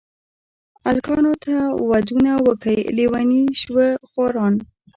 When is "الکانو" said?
0.89-1.33